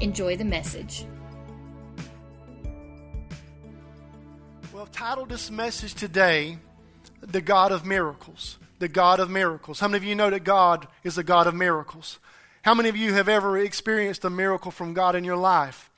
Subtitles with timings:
[0.00, 1.06] Enjoy the message.
[4.72, 6.58] Well, I've titled this message today,
[7.20, 8.58] The God of Miracles.
[8.80, 9.78] The God of Miracles.
[9.78, 12.18] How many of you know that God is the God of miracles?
[12.62, 15.90] How many of you have ever experienced a miracle from God in your life?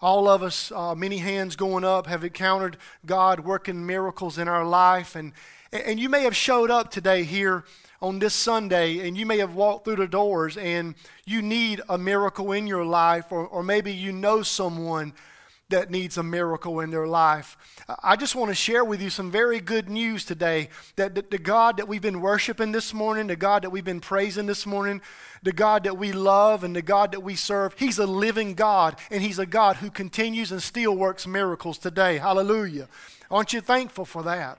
[0.00, 4.64] All of us, uh, many hands going up, have encountered God working miracles in our
[4.64, 5.16] life.
[5.16, 5.32] And,
[5.72, 7.64] and you may have showed up today here
[8.00, 10.94] on this Sunday and you may have walked through the doors and
[11.26, 15.12] you need a miracle in your life, or, or maybe you know someone
[15.70, 17.56] that needs a miracle in their life.
[18.02, 21.38] I just want to share with you some very good news today that the, the,
[21.38, 25.02] God that we've been worshiping this morning, the God that we've been praising this morning,
[25.42, 28.96] the God that we love and the God that we serve, He's a living God,
[29.10, 32.16] and He's a God who continues and still works miracles today.
[32.16, 32.88] Hallelujah.
[33.30, 34.58] Aren't you thankful for that?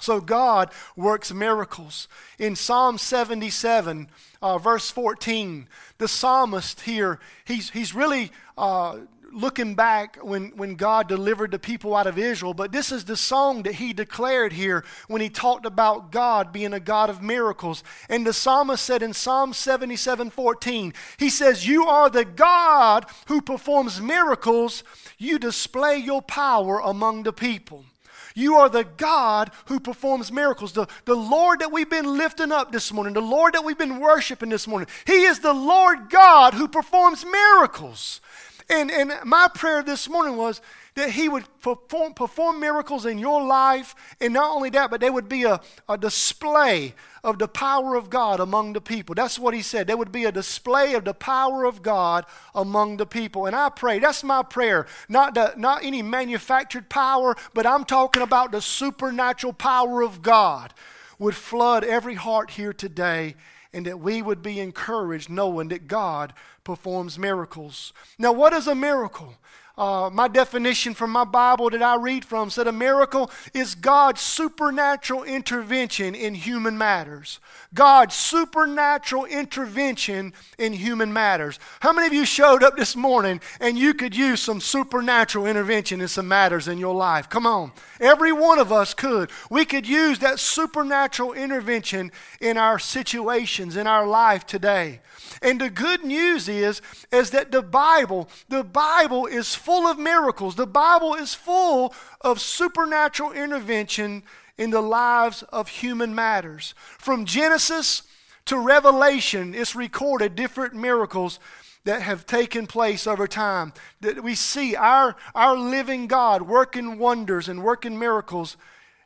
[0.00, 2.08] So God works miracles.
[2.38, 4.08] In Psalm 77,
[4.42, 8.98] uh, verse 14, the psalmist here, he's, he's really uh,
[9.32, 13.16] looking back when, when God delivered the people out of Israel, but this is the
[13.16, 17.82] song that he declared here when he talked about God being a God of miracles.
[18.08, 23.40] And the psalmist said in Psalm 77 14, he says, You are the God who
[23.40, 24.82] performs miracles,
[25.18, 27.84] you display your power among the people.
[28.34, 30.72] You are the God who performs miracles.
[30.72, 34.00] The, the Lord that we've been lifting up this morning, the Lord that we've been
[34.00, 38.20] worshiping this morning, He is the Lord God who performs miracles.
[38.68, 40.60] And, and my prayer this morning was
[40.94, 43.94] that He would perform, perform miracles in your life.
[44.20, 48.10] And not only that, but there would be a, a display of the power of
[48.10, 49.14] God among the people.
[49.14, 49.86] That's what He said.
[49.86, 53.46] There would be a display of the power of God among the people.
[53.46, 54.86] And I pray, that's my prayer.
[55.08, 60.74] Not, the, not any manufactured power, but I'm talking about the supernatural power of God
[61.18, 63.34] would flood every heart here today
[63.72, 66.32] and that we would be encouraged knowing that God
[66.64, 67.92] performs miracles.
[68.18, 69.34] Now, what is a miracle?
[69.80, 74.20] Uh, my definition from my Bible that I read from said a miracle is God's
[74.20, 77.40] supernatural intervention in human matters.
[77.72, 81.58] God's supernatural intervention in human matters.
[81.80, 86.02] How many of you showed up this morning and you could use some supernatural intervention
[86.02, 87.30] in some matters in your life?
[87.30, 87.72] Come on.
[88.00, 89.30] Every one of us could.
[89.48, 95.00] We could use that supernatural intervention in our situations, in our life today.
[95.40, 100.56] And the good news is, is that the Bible, the Bible is full of miracles.
[100.56, 104.22] The Bible is full of supernatural intervention
[104.58, 106.74] in the lives of human matters.
[106.98, 108.02] From Genesis
[108.46, 111.38] to Revelation, it's recorded different miracles
[111.84, 113.72] that have taken place over time.
[114.00, 118.56] That we see our, our living God working wonders and working miracles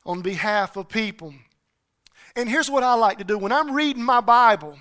[0.05, 1.35] on behalf of people.
[2.37, 4.79] And here's what I like to do when I'm reading my Bible,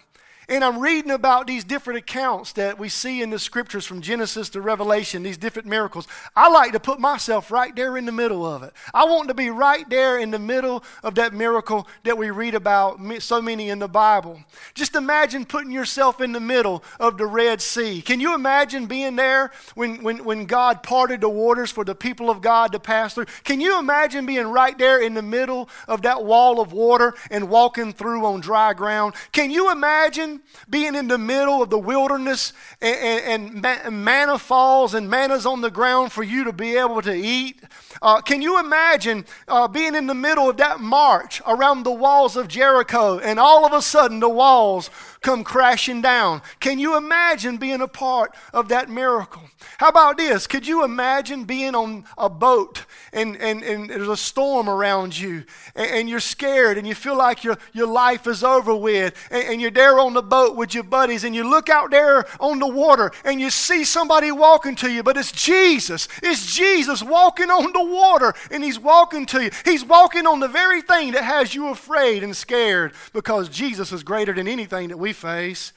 [0.49, 4.49] and I'm reading about these different accounts that we see in the scriptures from Genesis
[4.49, 6.07] to Revelation, these different miracles.
[6.35, 8.73] I like to put myself right there in the middle of it.
[8.93, 12.55] I want to be right there in the middle of that miracle that we read
[12.55, 14.39] about so many in the Bible.
[14.73, 18.01] Just imagine putting yourself in the middle of the Red Sea.
[18.01, 22.29] Can you imagine being there when, when, when God parted the waters for the people
[22.29, 23.25] of God to pass through?
[23.43, 27.49] Can you imagine being right there in the middle of that wall of water and
[27.49, 29.13] walking through on dry ground?
[29.31, 30.32] Can you imagine?
[30.69, 35.61] Being in the middle of the wilderness and, and, and manna falls and manna's on
[35.61, 37.61] the ground for you to be able to eat?
[38.01, 42.35] Uh, can you imagine uh, being in the middle of that march around the walls
[42.35, 44.89] of Jericho and all of a sudden the walls
[45.23, 46.41] come crashing down?
[46.59, 49.43] Can you imagine being a part of that miracle?
[49.77, 50.45] How about this?
[50.45, 55.45] Could you imagine being on a boat and, and, and there's a storm around you
[55.75, 59.43] and, and you're scared and you feel like your, your life is over with and,
[59.45, 62.59] and you're there on the boat with your buddies and you look out there on
[62.59, 66.07] the water and you see somebody walking to you, but it's Jesus.
[66.21, 69.51] It's Jesus walking on the water and he's walking to you.
[69.65, 74.03] He's walking on the very thing that has you afraid and scared because Jesus is
[74.03, 75.73] greater than anything that we face.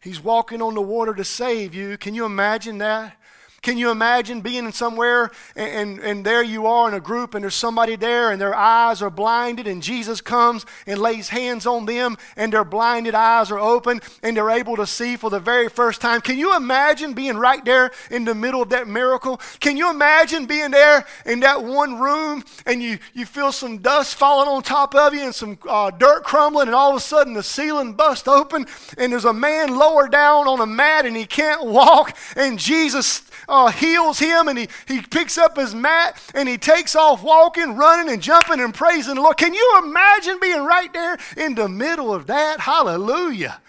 [0.00, 1.98] He's walking on the water to save you.
[1.98, 3.16] Can you imagine that?
[3.60, 7.42] Can you imagine being somewhere and, and, and, there you are in a group and
[7.42, 11.84] there's somebody there and their eyes are blinded and Jesus comes and lays hands on
[11.84, 15.68] them and their blinded eyes are open and they're able to see for the very
[15.68, 16.20] first time?
[16.20, 19.40] Can you imagine being right there in the middle of that miracle?
[19.58, 24.14] Can you imagine being there in that one room and you, you feel some dust
[24.14, 27.34] falling on top of you and some uh, dirt crumbling and all of a sudden
[27.34, 28.66] the ceiling busts open
[28.96, 33.22] and there's a man lower down on a mat and he can't walk and Jesus
[33.48, 37.76] uh, heals him and he, he picks up his mat and he takes off walking,
[37.76, 39.36] running, and jumping and praising the Lord.
[39.36, 42.60] Can you imagine being right there in the middle of that?
[42.60, 43.60] Hallelujah.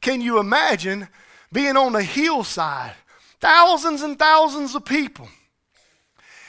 [0.00, 1.08] Can you imagine
[1.52, 2.94] being on the hillside?
[3.40, 5.28] Thousands and thousands of people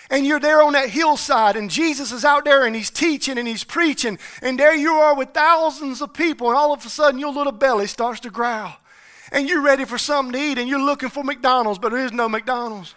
[0.10, 3.46] and you're there on that hillside, and Jesus is out there and he's teaching and
[3.46, 7.20] he's preaching, and there you are with thousands of people, and all of a sudden
[7.20, 8.78] your little belly starts to growl
[9.32, 12.12] and you're ready for something to eat and you're looking for McDonald's, but there is
[12.12, 12.96] no McDonald's.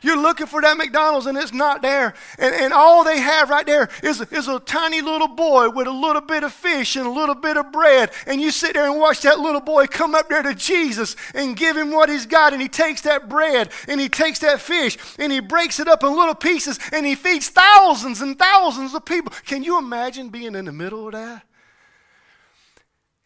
[0.00, 2.14] You're looking for that McDonald's and it's not there.
[2.38, 5.92] And, and all they have right there is, is a tiny little boy with a
[5.92, 8.10] little bit of fish and a little bit of bread.
[8.26, 11.56] And you sit there and watch that little boy come up there to Jesus and
[11.56, 12.52] give him what he's got.
[12.52, 16.04] And he takes that bread and he takes that fish and he breaks it up
[16.04, 19.32] in little pieces and he feeds thousands and thousands of people.
[19.46, 21.42] Can you imagine being in the middle of that?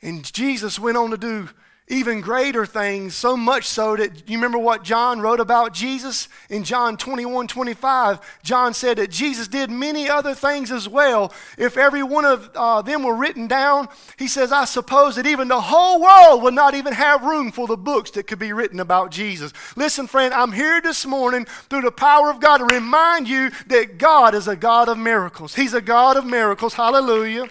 [0.00, 1.48] And Jesus went on to do
[1.88, 6.62] even greater things, so much so that you remember what John wrote about Jesus in
[6.62, 8.40] John 21 25.
[8.42, 11.32] John said that Jesus did many other things as well.
[11.58, 15.48] If every one of uh, them were written down, he says, I suppose that even
[15.48, 18.78] the whole world would not even have room for the books that could be written
[18.78, 19.52] about Jesus.
[19.76, 23.98] Listen, friend, I'm here this morning through the power of God to remind you that
[23.98, 25.56] God is a God of miracles.
[25.56, 26.74] He's a God of miracles.
[26.74, 27.48] Hallelujah.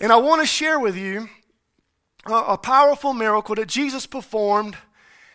[0.00, 1.28] And I want to share with you
[2.26, 4.76] a powerful miracle that Jesus performed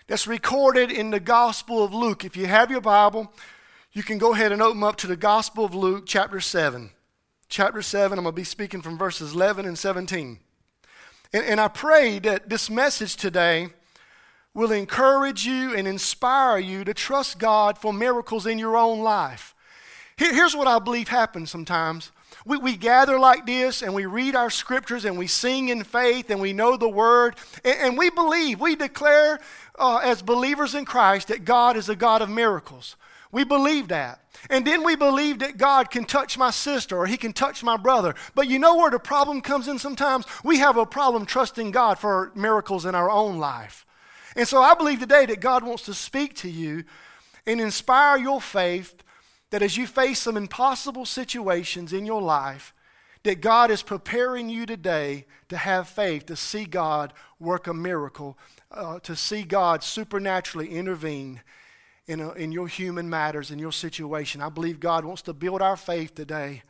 [0.08, 2.26] that's recorded in the Gospel of Luke.
[2.26, 3.32] If you have your Bible,
[3.94, 6.90] you can go ahead and open up to the Gospel of Luke, chapter 7.
[7.48, 10.40] Chapter 7, I'm going to be speaking from verses 11 and 17.
[11.32, 13.70] And, and I pray that this message today
[14.56, 19.54] will encourage you and inspire you to trust God for miracles in your own life.
[20.18, 22.12] Here, here's what I believe happens sometimes
[22.46, 26.30] we, we gather like this and we read our scriptures and we sing in faith
[26.30, 29.40] and we know the word and, and we believe, we declare
[29.78, 32.96] uh, as believers in Christ that God is a God of miracles.
[33.32, 34.24] We believe that.
[34.50, 37.78] And then we believe that God can touch my sister or he can touch my
[37.78, 38.16] brother.
[38.34, 40.26] But you know where the problem comes in sometimes?
[40.44, 43.86] We have a problem trusting God for miracles in our own life.
[44.36, 46.86] And so I believe today that God wants to speak to you
[47.46, 48.96] and inspire your faith
[49.52, 52.74] that as you face some impossible situations in your life,
[53.24, 58.38] that God is preparing you today to have faith, to see God work a miracle,
[58.72, 61.42] uh, to see God supernaturally intervene
[62.08, 64.42] in, a, in your human matters, in your situation.
[64.42, 66.64] I believe God wants to build our faith today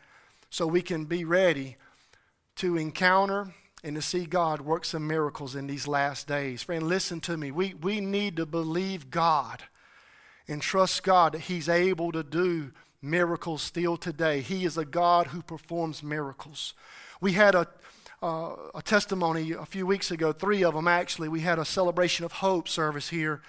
[0.50, 1.78] so we can be ready
[2.56, 3.54] to encounter
[3.84, 6.64] and to see God work some miracles in these last days.
[6.64, 7.52] Friend, listen to me.
[7.52, 9.64] We, we need to believe God
[10.50, 14.42] and trust God that He's able to do miracles still today.
[14.42, 16.74] He is a God who performs miracles.
[17.22, 17.68] We had a,
[18.22, 21.30] uh, a testimony a few weeks ago, three of them actually.
[21.30, 23.42] We had a celebration of hope service here.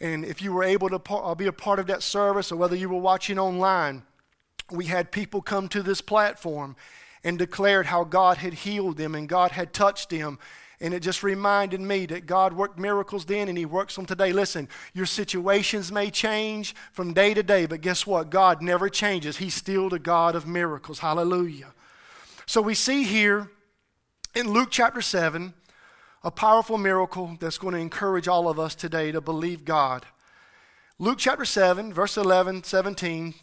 [0.00, 2.56] And if you were able to par- uh, be a part of that service or
[2.56, 4.04] whether you were watching online,
[4.70, 6.76] we had people come to this platform
[7.22, 10.38] and declared how God had healed them and God had touched them
[10.80, 14.32] and it just reminded me that God worked miracles then and He works them today.
[14.32, 18.30] Listen, your situations may change from day to day, but guess what?
[18.30, 19.36] God never changes.
[19.36, 21.00] He's still the God of miracles.
[21.00, 21.74] Hallelujah.
[22.46, 23.50] So we see here
[24.34, 25.54] in Luke chapter 7
[26.22, 30.04] a powerful miracle that's going to encourage all of us today to believe God.
[30.98, 33.34] Luke chapter 7, verse 11, 17.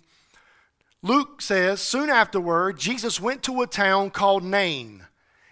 [1.01, 5.06] Luke says, Soon afterward, Jesus went to a town called Nain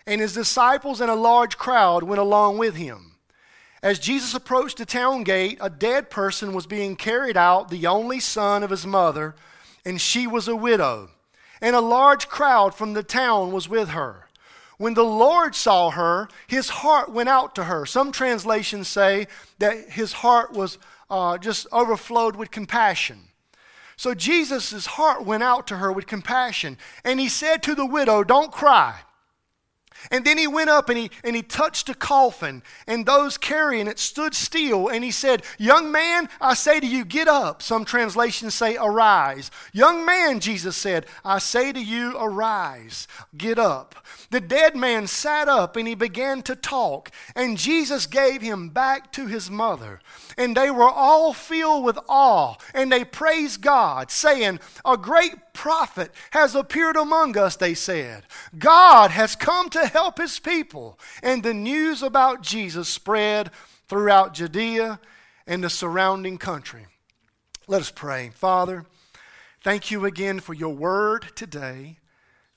[0.07, 3.15] and his disciples and a large crowd went along with him.
[3.81, 8.19] As Jesus approached the town gate, a dead person was being carried out, the only
[8.19, 9.35] son of his mother,
[9.85, 11.09] and she was a widow.
[11.61, 14.27] And a large crowd from the town was with her.
[14.77, 17.85] When the Lord saw her, his heart went out to her.
[17.85, 19.27] Some translations say
[19.59, 20.77] that his heart was
[21.09, 23.19] uh, just overflowed with compassion.
[23.95, 26.77] So Jesus' heart went out to her with compassion.
[27.03, 28.99] And he said to the widow, Don't cry.
[30.11, 33.87] And then he went up and he, and he touched a coffin, and those carrying
[33.87, 34.87] it stood still.
[34.87, 37.61] And he said, Young man, I say to you, get up.
[37.61, 39.51] Some translations say, arise.
[39.73, 43.07] Young man, Jesus said, I say to you, arise,
[43.37, 43.95] get up.
[44.31, 49.11] The dead man sat up and he began to talk, and Jesus gave him back
[49.13, 49.99] to his mother.
[50.37, 56.11] And they were all filled with awe, and they praised God, saying, A great prophet
[56.31, 58.23] has appeared among us, they said.
[58.57, 60.99] God has come to help his people.
[61.23, 63.49] And the news about Jesus spread
[63.87, 64.99] throughout Judea
[65.47, 66.87] and the surrounding country.
[67.65, 68.31] Let us pray.
[68.35, 68.85] Father,
[69.63, 71.97] thank you again for your word today.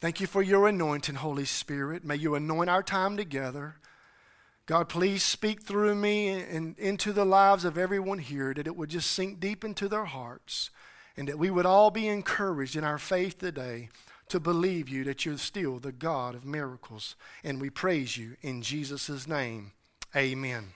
[0.01, 2.05] Thank you for your anointing, Holy Spirit.
[2.05, 3.77] May you anoint our time together.
[4.67, 8.91] God, please speak through me and into the lives of everyone here, that it would
[8.91, 10.71] just sink deep into their hearts,
[11.17, 13.91] and that we would all be encouraged in our faith today
[14.29, 17.17] to believe you that you're still the God of miracles.
[17.43, 19.73] And we praise you in Jesus' name.
[20.17, 20.69] Amen.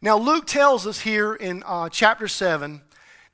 [0.00, 2.82] Now, Luke tells us here in uh, chapter 7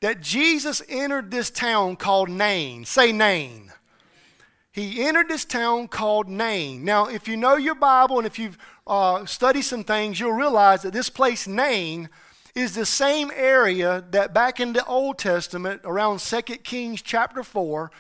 [0.01, 2.85] that Jesus entered this town called Nain.
[2.85, 3.73] Say Nain.
[4.73, 6.85] He entered this town called Nain.
[6.85, 10.83] Now, if you know your Bible and if you've uh, studied some things, you'll realize
[10.83, 12.09] that this place, Nain,
[12.55, 17.91] is the same area that back in the Old Testament, around 2 Kings chapter 4,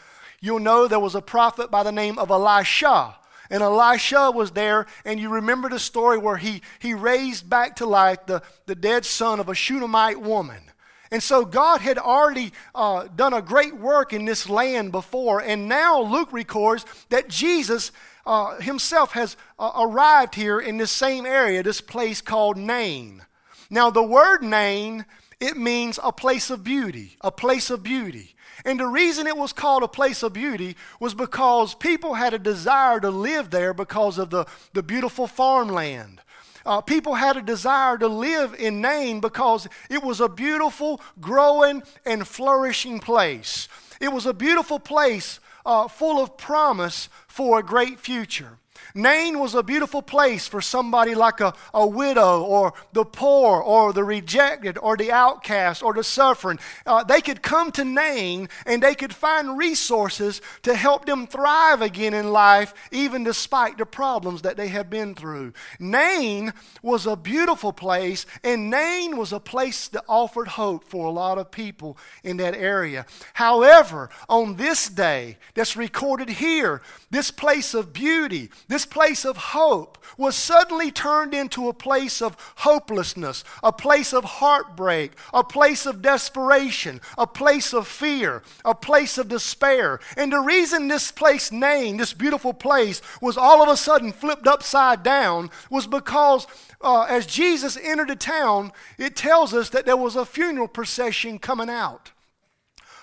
[0.40, 3.16] you'll know there was a prophet by the name of Elisha.
[3.50, 7.86] And Elisha was there, and you remember the story where he, he raised back to
[7.86, 10.62] life the, the dead son of a Shunammite woman.
[11.10, 15.68] And so God had already uh, done a great work in this land before, and
[15.68, 17.90] now Luke records that Jesus
[18.24, 23.24] uh, himself has uh, arrived here in this same area, this place called Nain.
[23.70, 25.04] Now, the word Nain,
[25.40, 28.34] it means a place of beauty, a place of beauty.
[28.64, 32.38] And the reason it was called a place of beauty was because people had a
[32.38, 34.44] desire to live there because of the,
[34.74, 36.20] the beautiful farmland.
[36.66, 41.82] Uh, people had a desire to live in Nain because it was a beautiful, growing,
[42.04, 43.66] and flourishing place.
[43.98, 48.59] It was a beautiful place uh, full of promise for a great future.
[48.94, 53.92] Nain was a beautiful place for somebody like a, a widow or the poor or
[53.92, 56.58] the rejected or the outcast or the suffering.
[56.86, 61.82] Uh, they could come to Nain and they could find resources to help them thrive
[61.82, 65.52] again in life, even despite the problems that they had been through.
[65.78, 71.10] Nain was a beautiful place, and Nain was a place that offered hope for a
[71.10, 73.06] lot of people in that area.
[73.34, 79.98] However, on this day that's recorded here, this place of beauty, this place of hope
[80.16, 86.02] was suddenly turned into a place of hopelessness, a place of heartbreak, a place of
[86.02, 90.00] desperation, a place of fear, a place of despair.
[90.16, 94.46] And the reason this place Nain, this beautiful place, was all of a sudden flipped
[94.46, 96.46] upside down was because
[96.80, 101.38] uh, as Jesus entered the town, it tells us that there was a funeral procession
[101.38, 102.12] coming out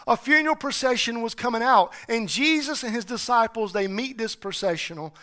[0.08, 5.14] a funeral procession was coming out and jesus and his disciples they meet this processional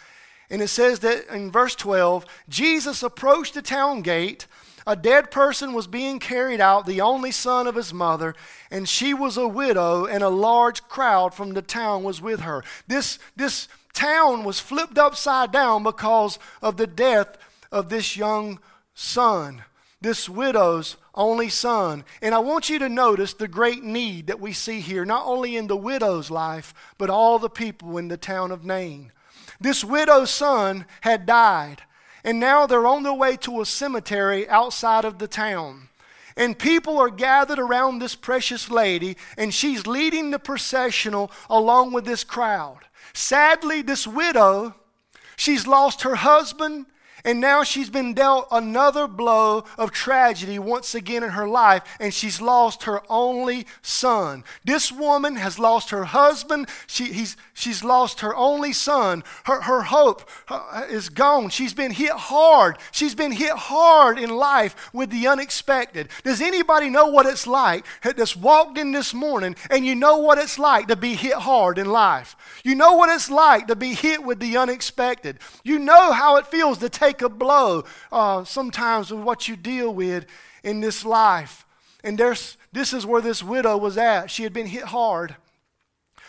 [0.51, 4.47] and it says that in verse 12 jesus approached the town gate
[4.87, 8.35] a dead person was being carried out the only son of his mother
[8.71, 12.63] and she was a widow and a large crowd from the town was with her
[12.87, 17.37] this, this town was flipped upside down because of the death
[17.73, 18.59] of this young
[18.95, 19.65] son
[20.05, 22.05] this widow's only son.
[22.21, 25.57] And I want you to notice the great need that we see here, not only
[25.57, 29.13] in the widow's life, but all the people in the town of Nain.
[29.61, 31.83] This widow's son had died,
[32.25, 35.89] and now they're on their way to a cemetery outside of the town.
[36.37, 42.05] And people are gathered around this precious lady, and she's leading the processional along with
[42.05, 42.81] this crowd.
[43.13, 44.75] Sadly, this widow,
[45.37, 46.87] she's lost her husband
[47.25, 52.13] and now she's been dealt another blow of tragedy once again in her life, and
[52.13, 54.45] she's lost her only son.
[54.65, 56.69] This woman has lost her husband.
[56.87, 59.25] She, she's lost her only son.
[59.45, 61.49] Her, her hope uh, is gone.
[61.49, 62.79] She's been hit hard.
[62.93, 66.09] She's been hit hard in life with the unexpected.
[66.25, 70.39] Does anybody know what it's like that's walked in this morning and you know what
[70.39, 72.37] it's like to be hit hard in life?
[72.65, 75.39] You know what it's like to be hit with the unexpected.
[75.63, 79.57] You know how it feels to take take a blow uh, sometimes with what you
[79.57, 80.27] deal with
[80.63, 81.65] in this life.
[82.03, 84.31] And there's, this is where this widow was at.
[84.31, 85.37] She had been hit hard.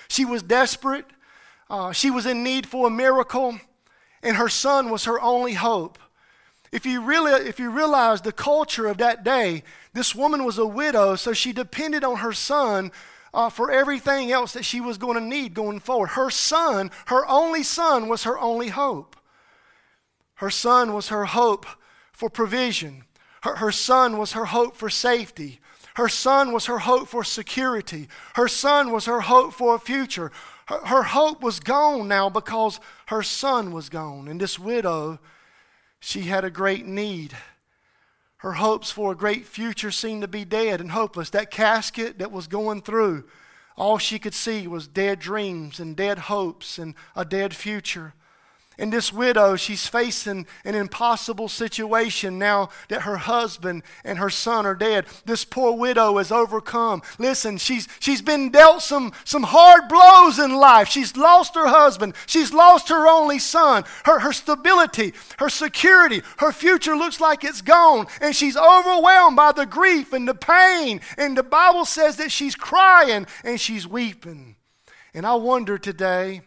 [0.08, 1.06] She was desperate.
[1.70, 3.60] Uh, she was in need for a miracle,
[4.22, 5.98] and her son was her only hope.
[6.72, 9.64] If you, really, if you realize the culture of that day,
[9.94, 12.92] this woman was a widow, so she depended on her son
[13.34, 16.10] uh, for everything else that she was going to need going forward.
[16.10, 19.16] Her son, her only son, was her only hope.
[20.36, 21.66] Her son was her hope
[22.12, 23.04] for provision.
[23.44, 25.60] Her, her son was her hope for safety.
[25.96, 28.10] Her son was her hope for security.
[28.36, 30.32] Her son was her hope for a future.
[30.68, 34.28] Her, her hope was gone now because her son was gone.
[34.28, 35.20] And this widow,
[36.00, 37.36] she had a great need.
[38.38, 41.30] Her hopes for a great future seemed to be dead and hopeless.
[41.30, 43.24] That casket that was going through,
[43.78, 48.14] all she could see was dead dreams and dead hopes and a dead future.
[48.78, 54.66] And this widow, she's facing an impossible situation now that her husband and her son
[54.66, 55.06] are dead.
[55.26, 57.02] This poor widow is overcome.
[57.18, 60.90] Listen, she's, she's been dealt some, some hard blows in life.
[60.90, 62.16] She's lost her husband.
[62.26, 63.86] She's lost her only son.
[64.04, 68.08] Her, her stability, her security, her future looks like it's gone.
[68.20, 71.00] And she's overwhelmed by the grief and the pain.
[71.18, 74.58] And the Bible says that she's crying and she's weeping.
[75.14, 76.42] And I wonder today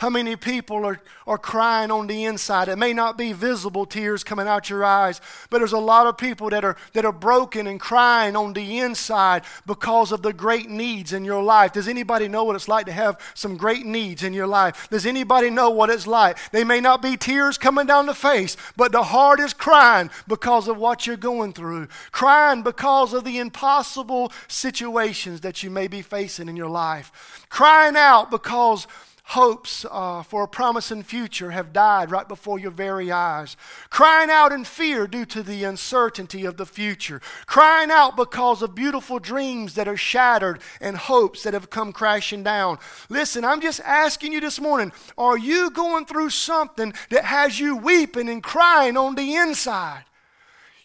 [0.00, 2.68] how many people are, are crying on the inside?
[2.68, 6.16] It may not be visible tears coming out your eyes, but there's a lot of
[6.16, 10.70] people that are, that are broken and crying on the inside because of the great
[10.70, 11.74] needs in your life.
[11.74, 14.88] Does anybody know what it's like to have some great needs in your life?
[14.88, 16.38] Does anybody know what it's like?
[16.50, 20.66] They may not be tears coming down the face, but the heart is crying because
[20.66, 26.00] of what you're going through, crying because of the impossible situations that you may be
[26.00, 28.86] facing in your life, crying out because
[29.30, 33.56] hopes uh, for a promising future have died right before your very eyes.
[33.88, 37.20] Crying out in fear due to the uncertainty of the future.
[37.46, 42.42] Crying out because of beautiful dreams that are shattered and hopes that have come crashing
[42.42, 42.78] down.
[43.08, 47.76] Listen, I'm just asking you this morning are you going through something that has you
[47.76, 50.04] weeping and crying on the inside?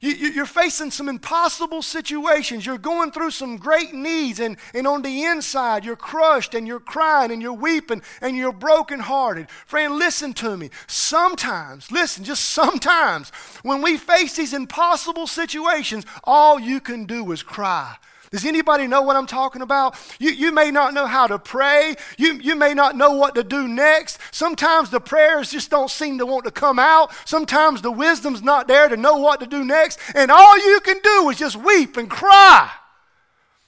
[0.05, 2.65] You, are facing some impossible situations.
[2.65, 6.79] You're going through some great needs, and, and on the inside, you're crushed and you're
[6.79, 9.49] crying and you're weeping and you're brokenhearted.
[9.49, 10.69] Friend, listen to me.
[10.85, 13.29] Sometimes, listen, just sometimes,
[13.63, 17.95] when we face these impossible situations, all you can do is cry.
[18.35, 19.95] Does anybody know what I'm talking about?
[20.19, 21.95] You, you may not know how to pray.
[22.17, 24.19] You, you may not know what to do next.
[24.31, 27.13] Sometimes the prayers just don't seem to want to come out.
[27.23, 30.01] Sometimes the wisdom's not there to know what to do next.
[30.13, 32.69] And all you can do is just weep and cry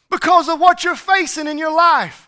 [0.09, 2.27] because of what you're facing in your life.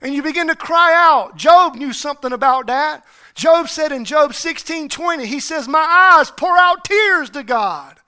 [0.00, 1.36] And you begin to cry out.
[1.36, 3.04] Job knew something about that.
[3.34, 7.98] Job said in Job 16 20, he says, My eyes pour out tears to God.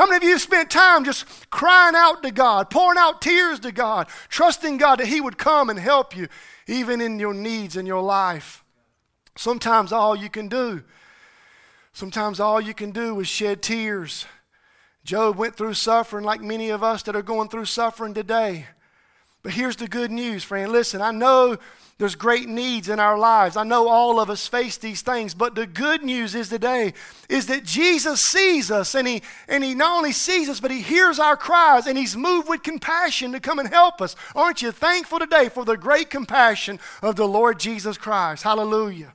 [0.00, 3.70] How many of you spent time just crying out to God, pouring out tears to
[3.70, 6.28] God, trusting God that He would come and help you,
[6.66, 8.64] even in your needs in your life?
[9.36, 10.84] Sometimes all you can do,
[11.92, 14.24] sometimes all you can do is shed tears.
[15.04, 18.68] Job went through suffering like many of us that are going through suffering today.
[19.42, 20.70] But here's the good news, friend.
[20.70, 21.56] Listen, I know
[21.96, 23.56] there's great needs in our lives.
[23.56, 26.94] I know all of us face these things, but the good news is today
[27.28, 30.80] is that Jesus sees us and he and he not only sees us, but he
[30.80, 34.16] hears our cries and he's moved with compassion to come and help us.
[34.34, 38.44] Aren't you thankful today for the great compassion of the Lord Jesus Christ?
[38.44, 39.12] Hallelujah.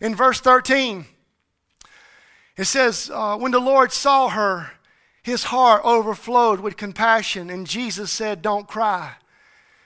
[0.00, 1.04] In verse 13,
[2.56, 4.72] it says, uh, When the Lord saw her,
[5.22, 9.14] his heart overflowed with compassion, and Jesus said, Don't cry.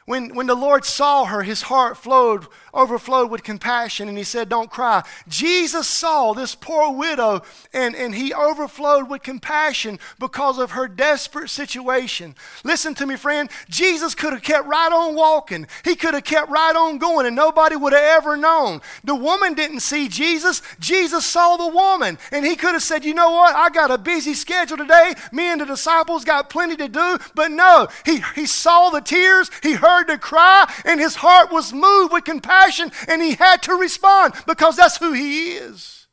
[0.04, 4.48] When, when the Lord saw her, his heart flowed, overflowed with compassion, and he said,
[4.48, 5.02] Don't cry.
[5.28, 11.50] Jesus saw this poor widow, and, and he overflowed with compassion because of her desperate
[11.50, 12.34] situation.
[12.64, 13.50] Listen to me, friend.
[13.68, 17.36] Jesus could have kept right on walking, he could have kept right on going, and
[17.36, 18.80] nobody would have ever known.
[19.04, 23.14] The woman didn't see Jesus, Jesus saw the woman, and he could have said, You
[23.14, 23.54] know what?
[23.54, 25.14] I got a busy schedule today.
[25.32, 27.18] Me and the disciples got plenty to do.
[27.34, 31.72] But no, he, he saw the tears, he heard the cry, and his heart was
[31.72, 32.61] moved with compassion,
[33.08, 36.06] and he had to respond because that's who he is.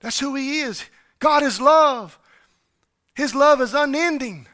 [0.00, 0.84] That's who he is.
[1.18, 2.18] God is love.
[3.14, 4.46] His love is unending.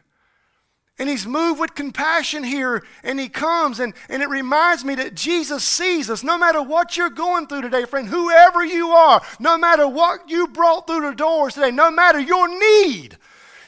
[0.98, 5.14] And he's moved with compassion here, and he comes, and, and it reminds me that
[5.14, 9.56] Jesus sees us no matter what you're going through today, friend, whoever you are, no
[9.56, 13.16] matter what you brought through the doors today, no matter your need,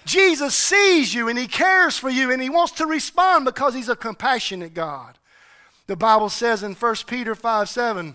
[0.05, 3.89] Jesus sees you and he cares for you and he wants to respond because he's
[3.89, 5.19] a compassionate God.
[5.87, 8.15] The Bible says in 1 Peter 5 7,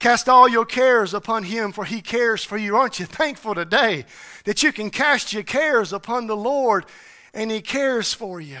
[0.00, 2.74] Cast all your cares upon him, for he cares for you.
[2.74, 4.06] Aren't you thankful today
[4.44, 6.86] that you can cast your cares upon the Lord
[7.34, 8.58] and he cares for you?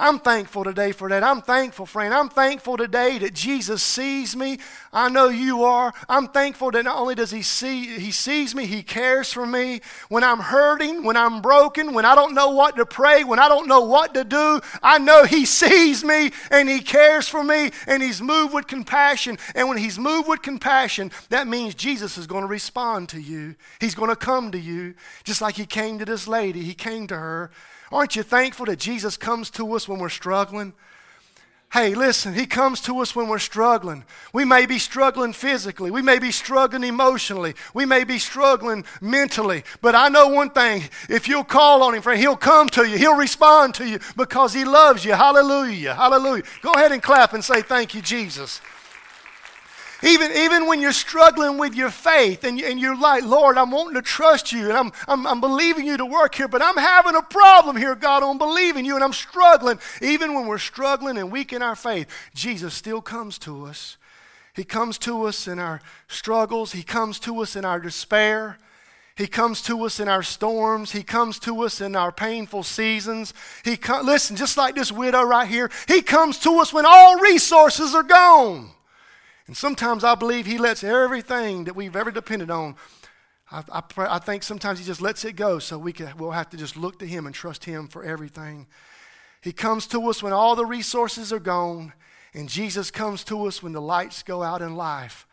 [0.00, 1.24] I'm thankful today for that.
[1.24, 2.14] I'm thankful, friend.
[2.14, 4.58] I'm thankful today that Jesus sees me.
[4.92, 5.92] I know you are.
[6.08, 9.80] I'm thankful that not only does he see he sees me, he cares for me.
[10.08, 13.48] When I'm hurting, when I'm broken, when I don't know what to pray, when I
[13.48, 17.72] don't know what to do, I know he sees me and he cares for me
[17.88, 19.36] and he's moved with compassion.
[19.56, 23.56] And when he's moved with compassion, that means Jesus is going to respond to you.
[23.80, 26.62] He's going to come to you just like he came to this lady.
[26.62, 27.50] He came to her.
[27.90, 30.74] Aren't you thankful that Jesus comes to us when we're struggling?
[31.70, 34.04] Hey, listen, He comes to us when we're struggling.
[34.32, 35.90] We may be struggling physically.
[35.90, 37.54] We may be struggling emotionally.
[37.74, 39.64] We may be struggling mentally.
[39.82, 42.96] But I know one thing if you'll call on Him, friend, He'll come to you.
[42.96, 45.12] He'll respond to you because He loves you.
[45.12, 45.94] Hallelujah.
[45.94, 46.44] Hallelujah.
[46.62, 48.62] Go ahead and clap and say, Thank you, Jesus.
[50.02, 53.94] Even, even when you're struggling with your faith and, and you're like, Lord, I'm wanting
[53.94, 57.16] to trust you and I'm, I'm, I'm believing you to work here, but I'm having
[57.16, 59.80] a problem here, God, on believing you and I'm struggling.
[60.00, 63.96] Even when we're struggling and weak in our faith, Jesus still comes to us.
[64.54, 68.58] He comes to us in our struggles, He comes to us in our despair.
[69.16, 70.92] He comes to us in our storms.
[70.92, 73.34] He comes to us in our painful seasons.
[73.64, 77.18] He com- listen, just like this widow right here, he comes to us when all
[77.18, 78.70] resources are gone.
[79.48, 82.76] And sometimes I believe He lets everything that we've ever depended on,
[83.50, 86.30] I, I, pray, I think sometimes He just lets it go so we can, we'll
[86.30, 88.68] have to just look to Him and trust Him for everything.
[89.40, 91.94] He comes to us when all the resources are gone,
[92.34, 95.26] and Jesus comes to us when the lights go out in life.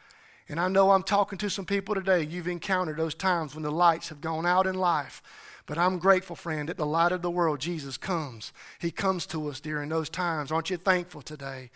[0.48, 2.24] And I know I'm talking to some people today.
[2.24, 5.22] You've encountered those times when the lights have gone out in life.
[5.66, 8.54] But I'm grateful, friend, that the light of the world, Jesus, comes.
[8.80, 10.52] He comes to us during those times.
[10.52, 11.72] Aren't you thankful today?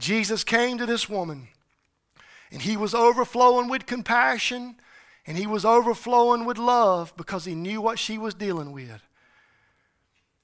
[0.00, 1.48] Jesus came to this woman,
[2.50, 4.76] and he was overflowing with compassion,
[5.26, 9.02] and he was overflowing with love because he knew what she was dealing with.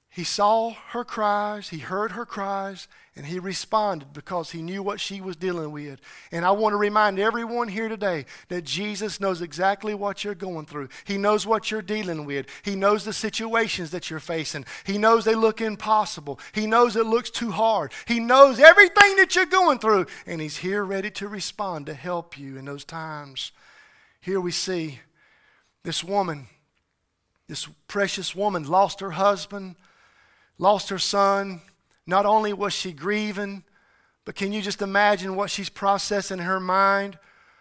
[0.09, 4.99] He saw her cries, he heard her cries, and he responded because he knew what
[4.99, 5.99] she was dealing with.
[6.31, 10.65] And I want to remind everyone here today that Jesus knows exactly what you're going
[10.65, 10.89] through.
[11.05, 12.47] He knows what you're dealing with.
[12.63, 14.65] He knows the situations that you're facing.
[14.85, 16.39] He knows they look impossible.
[16.51, 17.91] He knows it looks too hard.
[18.07, 22.39] He knows everything that you're going through, and he's here ready to respond to help
[22.39, 23.51] you in those times.
[24.21, 24.99] Here we see
[25.83, 26.47] this woman,
[27.47, 29.75] this precious woman, lost her husband
[30.57, 31.61] lost her son.
[32.05, 33.63] Not only was she grieving,
[34.25, 37.17] but can you just imagine what she's processing in her mind?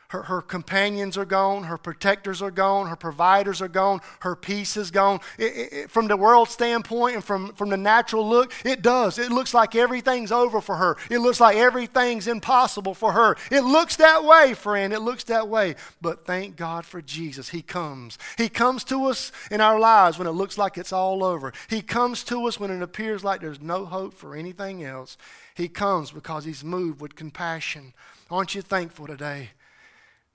[0.09, 4.77] Her, her companions are gone, her protectors are gone, her providers are gone, her peace
[4.77, 5.21] is gone.
[5.39, 9.19] It, it, from the world standpoint and from, from the natural look, it does.
[9.19, 10.97] It looks like everything's over for her.
[11.11, 13.37] It looks like everything's impossible for her.
[13.51, 14.93] It looks that way, friend.
[14.93, 15.75] It looks that way.
[16.01, 17.49] But thank God for Jesus.
[17.49, 18.19] He comes.
[18.39, 21.53] He comes to us in our lives when it looks like it's all over.
[21.69, 25.17] He comes to us when it appears like there's no hope for anything else.
[25.57, 27.93] He comes because He's moved with compassion.
[28.31, 29.51] Aren't you thankful today?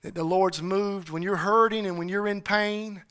[0.02, 3.02] That the Lord's moved, when you're hurting and when you're in pain,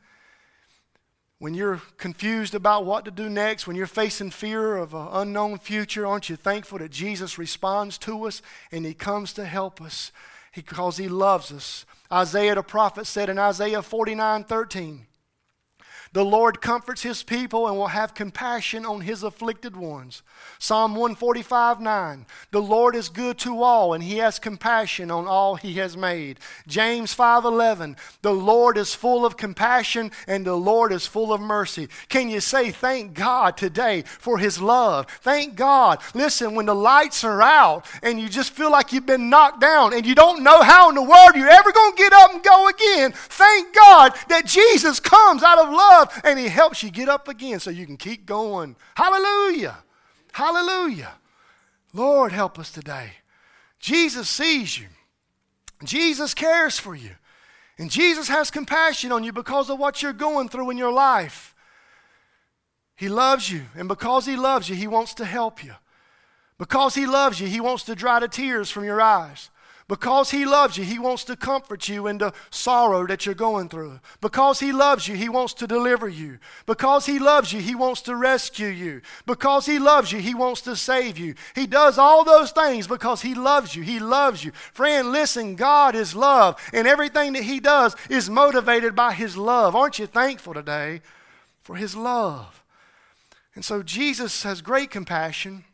[1.38, 5.58] when you're confused about what to do next, when you're facing fear of an unknown
[5.58, 10.12] future, aren't you thankful that Jesus responds to us and He comes to help us
[10.54, 11.84] because He loves us?
[12.12, 15.06] Isaiah the prophet said in Isaiah 49 13,
[16.12, 20.22] the Lord comforts his people and will have compassion on his afflicted ones.
[20.58, 22.26] Psalm 145 9.
[22.50, 26.38] The Lord is good to all, and he has compassion on all he has made.
[26.66, 27.96] James 5 11.
[28.20, 31.88] The Lord is full of compassion, and the Lord is full of mercy.
[32.10, 35.06] Can you say, Thank God today for his love?
[35.22, 36.00] Thank God.
[36.14, 39.94] Listen, when the lights are out and you just feel like you've been knocked down
[39.94, 42.42] and you don't know how in the world you're ever going to get up and
[42.42, 46.90] go again, thank God that Jesus comes out of love love and He helps you
[46.90, 48.76] get up again so you can keep going.
[48.94, 49.78] Hallelujah.
[50.32, 51.12] Hallelujah.
[51.92, 53.12] Lord, help us today.
[53.78, 54.86] Jesus sees you,
[55.84, 57.10] Jesus cares for you,
[57.76, 61.54] and Jesus has compassion on you because of what you're going through in your life.
[62.94, 65.74] He loves you, and because He loves you, He wants to help you.
[66.58, 69.50] Because He loves you, He wants to dry the tears from your eyes.
[69.88, 73.68] Because He loves you, He wants to comfort you in the sorrow that you're going
[73.68, 74.00] through.
[74.20, 76.38] Because He loves you, He wants to deliver you.
[76.66, 79.02] Because He loves you, He wants to rescue you.
[79.26, 81.34] Because He loves you, He wants to save you.
[81.54, 83.82] He does all those things because He loves you.
[83.82, 84.52] He loves you.
[84.72, 89.74] Friend, listen, God is love, and everything that He does is motivated by His love.
[89.74, 91.02] Aren't you thankful today
[91.62, 92.62] for His love?
[93.54, 95.64] And so Jesus has great compassion.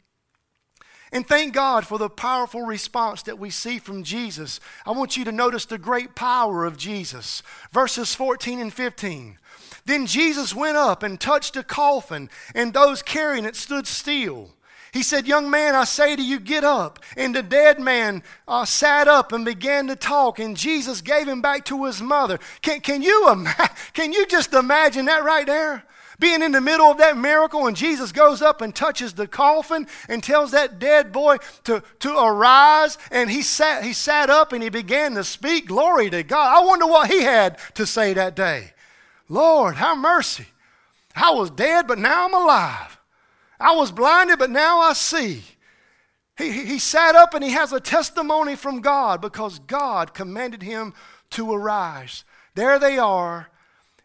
[1.13, 4.61] And thank God for the powerful response that we see from Jesus.
[4.85, 7.43] I want you to notice the great power of Jesus.
[7.73, 9.39] Verses 14 and 15.
[9.87, 14.51] Then Jesus went up and touched a coffin, and those carrying it stood still.
[14.93, 16.99] He said, Young man, I say to you, get up.
[17.17, 21.41] And the dead man uh, sat up and began to talk, and Jesus gave him
[21.41, 22.39] back to his mother.
[22.63, 25.85] Can, can, you, ima- can you just imagine that right there?
[26.19, 29.87] Being in the middle of that miracle, and Jesus goes up and touches the coffin
[30.09, 34.63] and tells that dead boy to, to arise, and he sat, he sat up and
[34.63, 35.69] he began to speak.
[35.69, 36.61] Glory to God.
[36.61, 38.73] I wonder what he had to say that day.
[39.29, 40.47] Lord, have mercy.
[41.15, 42.99] I was dead, but now I'm alive.
[43.61, 45.43] I was blinded, but now I see.
[46.37, 50.63] He, he, he sat up and he has a testimony from God because God commanded
[50.63, 50.95] him
[51.31, 52.25] to arise.
[52.55, 53.51] There they are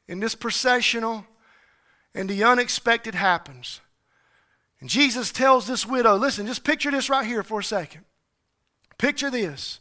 [0.08, 1.26] in this processional,
[2.14, 3.82] and the unexpected happens.
[4.80, 8.04] And Jesus tells this widow, listen, just picture this right here for a second.
[8.98, 9.80] Picture this.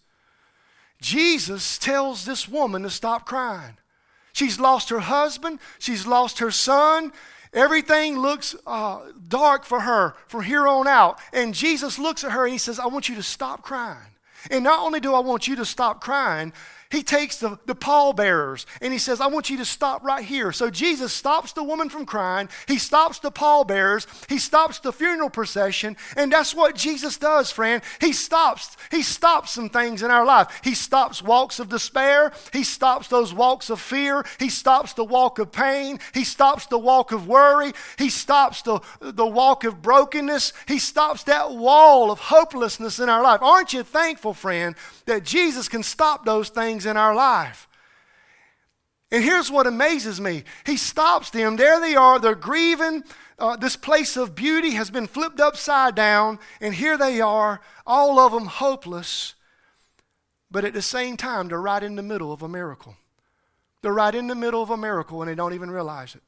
[1.00, 3.76] Jesus tells this woman to stop crying.
[4.32, 7.12] She's lost her husband, she's lost her son,
[7.54, 11.18] Everything looks uh, dark for her from here on out.
[11.32, 13.98] And Jesus looks at her and he says, I want you to stop crying.
[14.50, 16.52] And not only do I want you to stop crying,
[16.92, 20.52] he takes the, the pallbearers and he says, I want you to stop right here.
[20.52, 22.50] So Jesus stops the woman from crying.
[22.68, 24.06] He stops the pallbearers.
[24.28, 25.96] He stops the funeral procession.
[26.16, 27.82] And that's what Jesus does, friend.
[27.98, 30.60] He stops, he stops some things in our life.
[30.62, 32.32] He stops walks of despair.
[32.52, 34.24] He stops those walks of fear.
[34.38, 35.98] He stops the walk of pain.
[36.12, 37.72] He stops the walk of worry.
[37.96, 40.52] He stops the, the walk of brokenness.
[40.68, 43.40] He stops that wall of hopelessness in our life.
[43.40, 44.74] Aren't you thankful, friend,
[45.06, 47.68] that Jesus can stop those things in our life.
[49.10, 51.56] And here's what amazes me He stops them.
[51.56, 52.18] There they are.
[52.18, 53.04] They're grieving.
[53.38, 56.38] Uh, this place of beauty has been flipped upside down.
[56.60, 59.34] And here they are, all of them hopeless.
[60.50, 62.96] But at the same time, they're right in the middle of a miracle.
[63.82, 66.22] They're right in the middle of a miracle and they don't even realize it.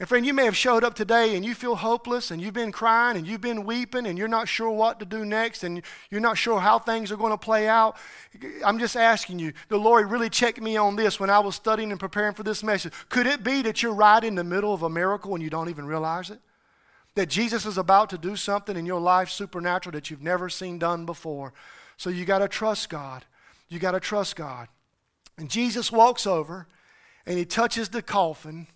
[0.00, 2.72] And friend, you may have showed up today and you feel hopeless and you've been
[2.72, 6.22] crying and you've been weeping and you're not sure what to do next and you're
[6.22, 7.98] not sure how things are going to play out.
[8.64, 11.90] I'm just asking you, the Lord really checked me on this when I was studying
[11.90, 12.94] and preparing for this message.
[13.10, 15.68] Could it be that you're right in the middle of a miracle and you don't
[15.68, 16.40] even realize it?
[17.14, 20.78] That Jesus is about to do something in your life supernatural that you've never seen
[20.78, 21.52] done before.
[21.98, 23.26] So you got to trust God.
[23.68, 24.68] You got to trust God.
[25.36, 26.68] And Jesus walks over
[27.26, 28.66] and he touches the coffin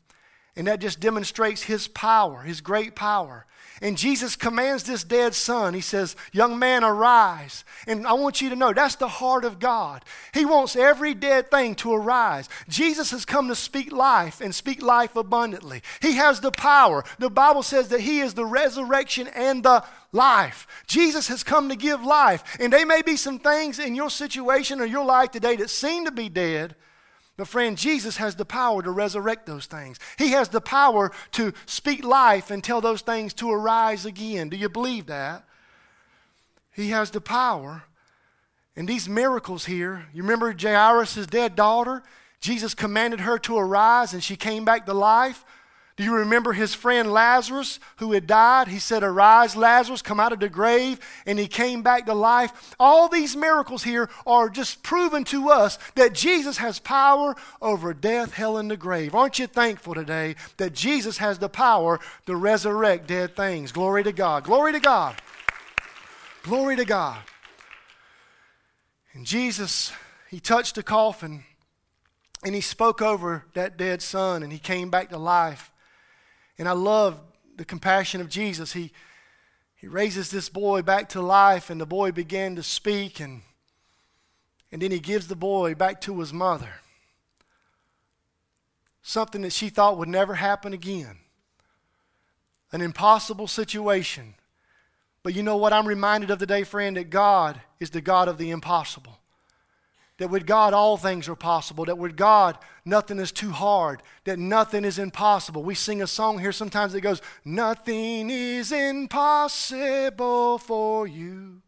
[0.56, 3.46] and that just demonstrates his power, his great power.
[3.82, 5.74] And Jesus commands this dead son.
[5.74, 7.64] He says, Young man, arise.
[7.88, 10.04] And I want you to know that's the heart of God.
[10.32, 12.48] He wants every dead thing to arise.
[12.68, 15.82] Jesus has come to speak life and speak life abundantly.
[16.00, 17.04] He has the power.
[17.18, 20.68] The Bible says that He is the resurrection and the life.
[20.86, 22.56] Jesus has come to give life.
[22.60, 26.04] And there may be some things in your situation or your life today that seem
[26.04, 26.76] to be dead.
[27.36, 29.98] But, friend, Jesus has the power to resurrect those things.
[30.18, 34.48] He has the power to speak life and tell those things to arise again.
[34.48, 35.44] Do you believe that?
[36.72, 37.84] He has the power.
[38.76, 42.02] And these miracles here, you remember Jairus' dead daughter?
[42.40, 45.44] Jesus commanded her to arise and she came back to life.
[45.96, 48.66] Do you remember his friend Lazarus who had died?
[48.66, 52.74] He said, Arise, Lazarus, come out of the grave, and he came back to life.
[52.80, 58.34] All these miracles here are just proven to us that Jesus has power over death,
[58.34, 59.14] hell, and the grave.
[59.14, 63.70] Aren't you thankful today that Jesus has the power to resurrect dead things?
[63.70, 64.42] Glory to God.
[64.42, 65.14] Glory to God.
[66.42, 67.22] Glory to God.
[69.12, 69.92] And Jesus,
[70.28, 71.44] he touched the coffin
[72.44, 75.70] and he spoke over that dead son and he came back to life.
[76.58, 77.20] And I love
[77.56, 78.72] the compassion of Jesus.
[78.72, 78.92] He,
[79.76, 83.42] he raises this boy back to life, and the boy began to speak, and,
[84.70, 86.80] and then he gives the boy back to his mother.
[89.02, 91.18] Something that she thought would never happen again.
[92.72, 94.34] An impossible situation.
[95.22, 96.96] But you know what I'm reminded of today, friend?
[96.96, 99.18] That God is the God of the impossible.
[100.18, 101.86] That with God, all things are possible.
[101.86, 104.00] That with God, nothing is too hard.
[104.24, 105.64] That nothing is impossible.
[105.64, 111.62] We sing a song here sometimes that goes, Nothing is impossible for you.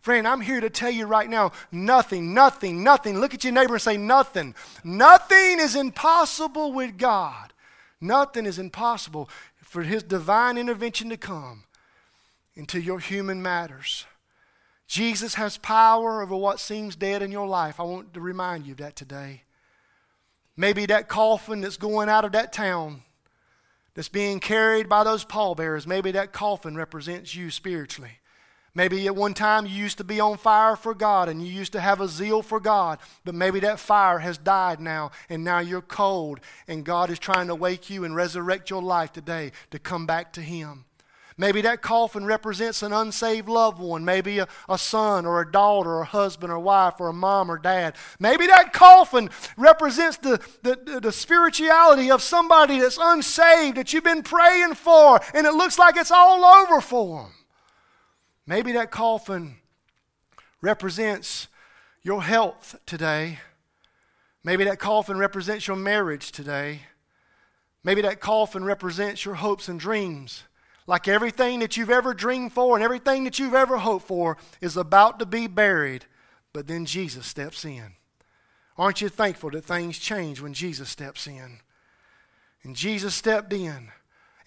[0.00, 3.18] Friend, I'm here to tell you right now nothing, nothing, nothing.
[3.18, 4.54] Look at your neighbor and say, Nothing.
[4.84, 7.52] Nothing is impossible with God.
[8.00, 11.64] Nothing is impossible for His divine intervention to come
[12.54, 14.06] into your human matters.
[14.90, 17.78] Jesus has power over what seems dead in your life.
[17.78, 19.44] I want to remind you of that today.
[20.56, 23.02] Maybe that coffin that's going out of that town
[23.94, 28.18] that's being carried by those pallbearers, maybe that coffin represents you spiritually.
[28.74, 31.72] Maybe at one time you used to be on fire for God and you used
[31.74, 35.60] to have a zeal for God, but maybe that fire has died now and now
[35.60, 39.78] you're cold and God is trying to wake you and resurrect your life today to
[39.78, 40.84] come back to Him.
[41.36, 45.90] Maybe that coffin represents an unsaved loved one, maybe a, a son or a daughter
[45.90, 47.96] or a husband or wife or a mom or dad.
[48.18, 54.22] Maybe that coffin represents the, the, the, spirituality of somebody that's unsaved that you've been
[54.22, 57.32] praying for and it looks like it's all over for them.
[58.46, 59.56] Maybe that coffin
[60.60, 61.48] represents
[62.02, 63.38] your health today.
[64.42, 66.82] Maybe that coffin represents your marriage today.
[67.84, 70.44] Maybe that coffin represents your hopes and dreams
[70.90, 74.76] like everything that you've ever dreamed for and everything that you've ever hoped for is
[74.76, 76.04] about to be buried,
[76.52, 77.92] but then Jesus steps in.
[78.76, 81.60] Aren't you thankful that things change when Jesus steps in?
[82.64, 83.92] And Jesus stepped in.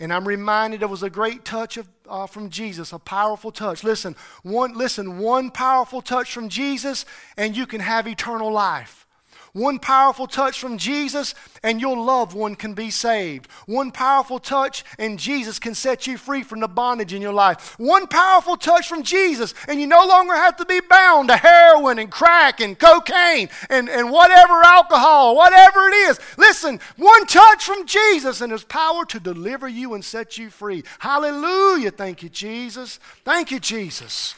[0.01, 3.81] And I'm reminded there was a great touch of, uh, from Jesus, a powerful touch.
[3.81, 7.05] Listen, one, listen, one powerful touch from Jesus,
[7.37, 9.07] and you can have eternal life.
[9.53, 13.47] One powerful touch from Jesus, and your loved one can be saved.
[13.67, 17.77] One powerful touch, and Jesus can set you free from the bondage in your life.
[17.77, 21.99] One powerful touch from Jesus, and you no longer have to be bound to heroin
[21.99, 26.19] and crack and cocaine and, and whatever alcohol, whatever it is.
[26.35, 30.83] Listen, one touch from Jesus, and his power to deliver you and set you free.
[30.97, 31.91] Hallelujah.
[31.91, 32.99] Thank you, Jesus.
[33.23, 34.33] Thank you, Jesus.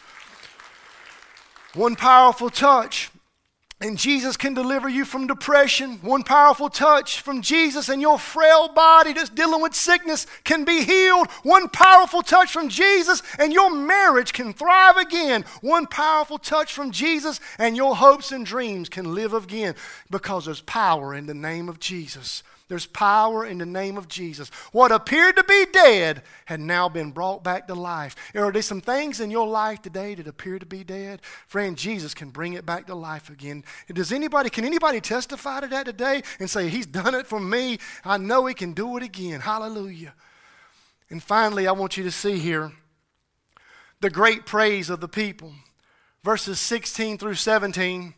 [1.74, 3.12] One powerful touch
[3.82, 6.00] and Jesus can deliver you from depression.
[6.02, 10.84] One powerful touch from Jesus, and your frail body that's dealing with sickness can be
[10.84, 11.30] healed.
[11.44, 15.44] One powerful touch from Jesus, and your marriage can thrive again.
[15.60, 19.76] One powerful touch from Jesus, and your hopes and dreams can live again
[20.10, 22.44] because there's power in the name of Jesus.
[22.68, 24.50] There's power in the name of Jesus.
[24.72, 28.16] What appeared to be dead had now been brought back to life.
[28.34, 31.22] There Are some things in your life today that appear to be dead?
[31.46, 33.64] Friend, Jesus can bring it back to life again.
[33.94, 37.78] Does anybody, can anybody testify to that today and say, He's done it for me?
[38.04, 39.42] I know He can do it again.
[39.42, 40.16] Hallelujah.
[41.12, 42.72] And finally, I want you to see here
[44.02, 45.54] the great praise of the people.
[46.24, 48.16] Verses 16 through 17.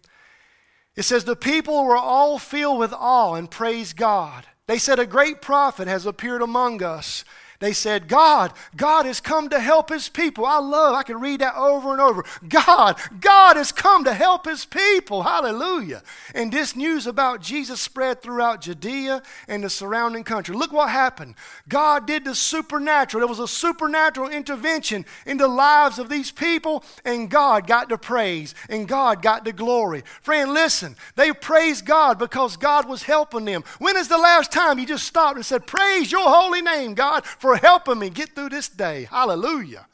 [0.97, 4.47] It says, The people were all filled with awe and praised God.
[4.65, 7.23] They said, A great prophet has appeared among us.
[7.59, 10.45] They said, God, God has come to help his people.
[10.45, 12.23] I love, I can read that over and over.
[12.47, 15.23] God, God has come to help his people.
[15.23, 16.03] Hallelujah.
[16.35, 20.55] And this news about Jesus spread throughout Judea and the surrounding country.
[20.55, 21.33] Look what happened.
[21.67, 23.21] God did the supernatural.
[23.21, 27.97] There was a supernatural intervention in the lives of these people, and God got the
[27.97, 30.03] praise, and God got the glory.
[30.21, 33.63] Friend, listen, they praised God because God was helping them.
[33.79, 37.25] When is the last time you just stopped and said, Praise your holy name, God,
[37.25, 39.07] for for helping me get through this day.
[39.09, 39.87] Hallelujah.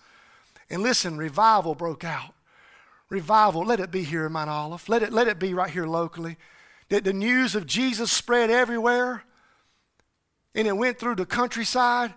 [0.72, 2.34] And listen, revival broke out.
[3.10, 4.90] Revival, let it be here in Mount Olive.
[4.90, 6.38] Let it, let it be right here locally.
[6.90, 9.24] That the news of Jesus spread everywhere
[10.56, 12.16] and it went through the countryside.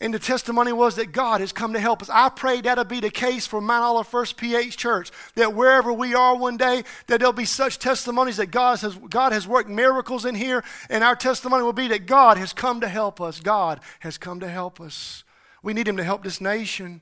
[0.00, 2.10] And the testimony was that God has come to help us.
[2.12, 5.10] I pray that'll be the case for Mount Olive First PH Church.
[5.36, 9.32] That wherever we are one day, that there'll be such testimonies that God has, God
[9.32, 12.88] has worked miracles in here, and our testimony will be that God has come to
[12.88, 13.40] help us.
[13.40, 15.22] God has come to help us.
[15.62, 17.00] We need Him to help this nation.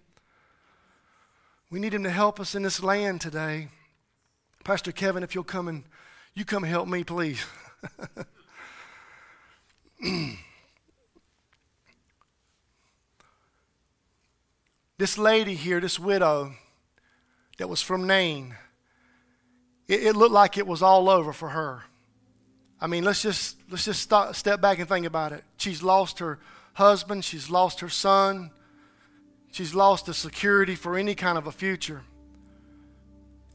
[1.70, 3.68] We need Him to help us in this land today.
[4.64, 5.84] Pastor Kevin, if you'll come and
[6.34, 7.44] you come help me, please.
[15.02, 16.52] This lady here, this widow
[17.58, 18.54] that was from Nain,
[19.88, 21.82] it, it looked like it was all over for her.
[22.80, 25.42] I mean, let's just let's just stop, step back and think about it.
[25.56, 26.38] She's lost her
[26.74, 28.52] husband, she's lost her son,
[29.50, 32.02] she's lost the security for any kind of a future.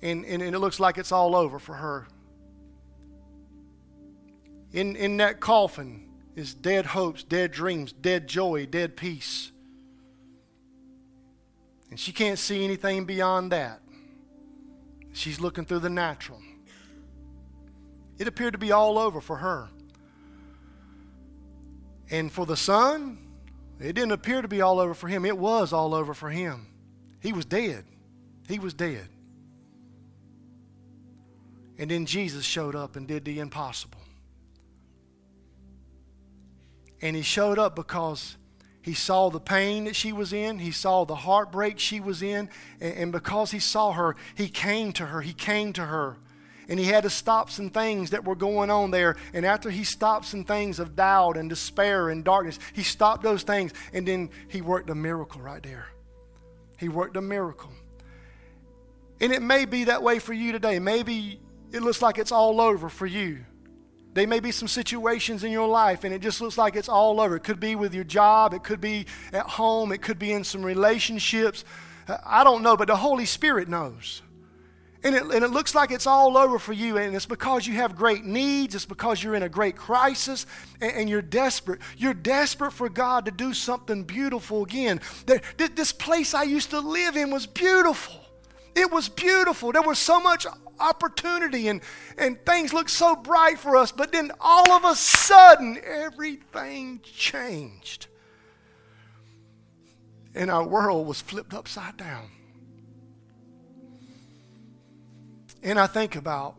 [0.02, 2.08] And, and, and, it looks like it's all over for her.
[4.74, 9.54] In, in that coffin is dead hopes, dead dreams, dead joy, dead peace.
[11.89, 13.82] And she can't see anything beyond that.
[15.13, 16.41] She's looking through the natural.
[18.17, 19.69] It appeared to be all over for her.
[22.10, 23.17] And for the son,
[23.80, 25.26] it didn't appear to be all over for him.
[25.26, 26.67] It was all over for him.
[27.21, 27.86] He was dead.
[28.47, 29.08] He was dead.
[31.78, 34.00] And then Jesus showed up and did the impossible.
[37.02, 38.38] And he showed up because
[38.88, 40.60] he saw the pain that she was in.
[40.60, 42.50] He saw the heartbreak she was in.
[42.80, 45.19] And, and, because he saw her, he came to her.
[45.19, 46.15] He came to her.
[46.69, 49.17] And he had to stop some things that were going on there.
[49.34, 53.43] And after he stopped some things of doubt and despair and darkness, he stopped those
[53.43, 53.73] things.
[53.91, 55.88] And then he worked a miracle right there.
[56.78, 57.71] He worked a miracle.
[59.19, 60.80] And it may be that way for you today.
[60.80, 61.41] Maybe
[61.73, 63.43] it looks like it's all over for you.
[64.17, 67.21] There may be some situations in your life and it just looks like it's all
[67.21, 67.36] over.
[67.36, 70.43] It could be with your job, it could be at home, it could be in
[70.43, 71.63] some relationships.
[72.25, 74.23] I don't know, but the Holy Spirit knows.
[75.03, 77.76] And it, and it looks like it's all over for you, and it's because you
[77.76, 80.47] have great needs, it's because you're in a great crisis,
[80.82, 81.80] and, and you're desperate.
[81.95, 84.99] You're desperate for God to do something beautiful again.
[85.57, 88.20] this place I used to live in was beautiful.
[88.76, 89.72] It was beautiful.
[89.72, 90.47] There was so much
[90.80, 91.82] opportunity, and,
[92.17, 98.07] and things looked so bright for us, but then all of a sudden, everything changed.
[100.36, 102.30] And our world was flipped upside down.
[105.63, 106.55] And I think about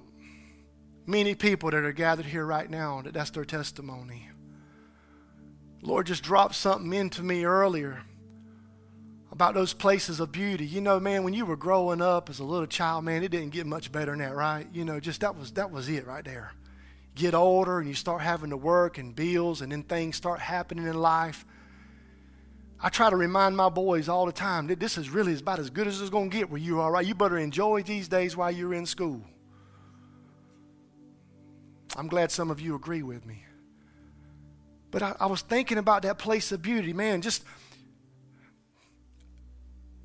[1.06, 4.28] many people that are gathered here right now that that's their testimony.
[5.80, 8.02] Lord just dropped something into me earlier
[9.39, 10.66] about those places of beauty.
[10.66, 13.51] You know, man, when you were growing up as a little child, man, it didn't
[13.51, 14.66] get much better than that, right?
[14.72, 16.51] You know, just that was that was it right there.
[17.14, 20.89] Get older and you start having to work and bills and then things start happening
[20.89, 21.47] in life.
[22.80, 25.70] I try to remind my boys all the time that this is really about as
[25.70, 27.07] good as it's going to get where you are, right?
[27.07, 29.22] You better enjoy these days while you're in school.
[31.95, 33.45] I'm glad some of you agree with me.
[34.91, 37.45] But I, I was thinking about that place of beauty, man, just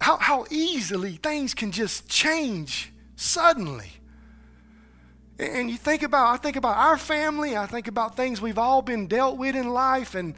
[0.04, 3.90] how, how easily things can just change suddenly.
[5.40, 8.82] And you think about, I think about our family, I think about things we've all
[8.82, 10.36] been dealt with in life, and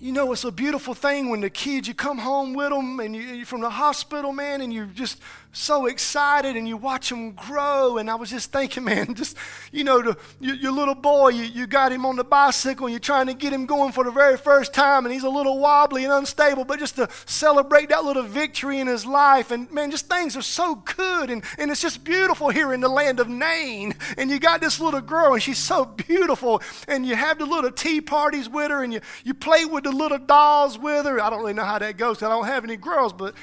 [0.00, 3.14] you know, it's a beautiful thing when the kids, you come home with them and
[3.14, 5.20] you, are from the hospital, man, and you're just
[5.52, 7.98] so excited and you watch them grow.
[7.98, 9.36] And I was just thinking, man, just,
[9.70, 12.92] you know, the, your, your little boy, you, you got him on the bicycle and
[12.92, 15.58] you're trying to get him going for the very first time and he's a little
[15.58, 19.50] wobbly and unstable, but just to celebrate that little victory in his life.
[19.50, 22.88] And man, just things are so good and, and it's just beautiful here in the
[22.88, 23.94] land of Nain.
[24.16, 27.70] And you got this little girl and she's so beautiful and you have the little
[27.70, 31.20] tea parties with her and you, you play with the little dolls with her.
[31.20, 33.34] I don't really know how that goes I don't have any girls, but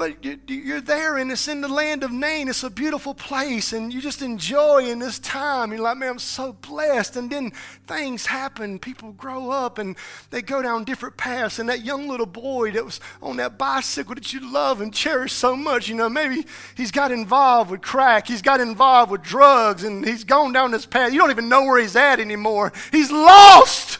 [0.00, 2.48] but you're there and it's in the land of Nain.
[2.48, 5.72] It's a beautiful place and you just enjoy in this time.
[5.72, 7.16] You're like, man, I'm so blessed.
[7.16, 7.52] And then
[7.86, 8.78] things happen.
[8.78, 9.94] People grow up and
[10.30, 11.58] they go down different paths.
[11.58, 15.34] And that young little boy that was on that bicycle that you love and cherish
[15.34, 16.46] so much, you know, maybe
[16.78, 18.26] he's got involved with crack.
[18.26, 21.12] He's got involved with drugs and he's gone down this path.
[21.12, 22.72] You don't even know where he's at anymore.
[22.90, 23.98] He's lost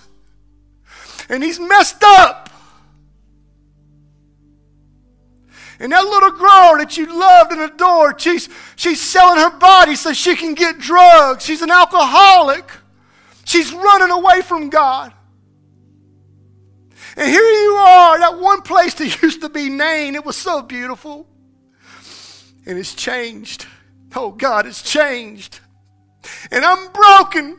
[1.28, 2.49] and he's messed up.
[5.80, 10.12] And that little girl that you loved and adored, she's, she's selling her body so
[10.12, 11.42] she can get drugs.
[11.44, 12.70] She's an alcoholic.
[13.46, 15.14] She's running away from God.
[17.16, 20.14] And here you are, that one place that used to be Nain.
[20.14, 21.26] It was so beautiful.
[22.66, 23.66] And it's changed.
[24.14, 25.60] Oh, God, it's changed.
[26.50, 27.58] And I'm broken.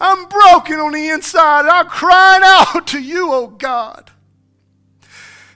[0.00, 1.66] I'm broken on the inside.
[1.66, 4.10] I'm crying out to you, oh God.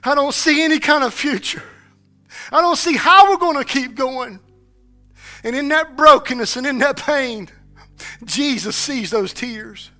[0.03, 1.63] I don't see any kind of future.
[2.51, 4.39] I don't see how we're going to keep going.
[5.43, 7.49] And in that brokenness and in that pain,
[8.25, 9.91] Jesus sees those tears.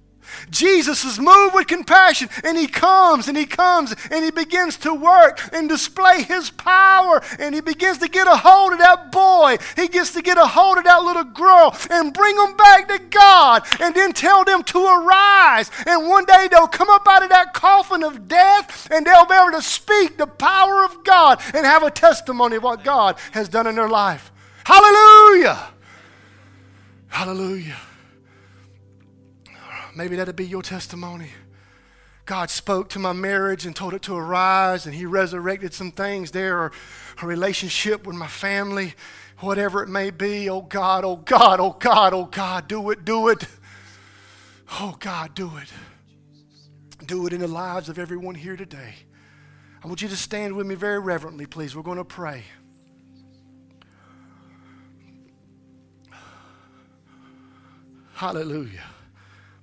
[0.50, 4.94] Jesus is moved with compassion and he comes and he comes and he begins to
[4.94, 9.58] work and display his power and he begins to get a hold of that boy.
[9.76, 13.00] He gets to get a hold of that little girl and bring them back to
[13.10, 15.70] God and then tell them to arise.
[15.86, 19.34] And one day they'll come up out of that coffin of death and they'll be
[19.34, 23.50] able to speak the power of God and have a testimony of what God has
[23.50, 24.32] done in their life.
[24.66, 25.74] Hallelujah!
[27.14, 27.78] Hallelujah.
[29.96, 31.30] Maybe that'd be your testimony.
[32.26, 36.32] God spoke to my marriage and told it to arise, and He resurrected some things
[36.32, 36.72] there, or
[37.22, 38.94] a relationship with my family,
[39.40, 40.50] whatever it may be.
[40.50, 43.46] Oh God, oh God, oh God, oh God, do it, do it.
[44.80, 45.72] Oh God, do it.
[47.06, 48.96] Do it in the lives of everyone here today.
[49.84, 51.76] I want you to stand with me very reverently, please.
[51.76, 52.46] We're going to pray.
[58.14, 58.84] Hallelujah.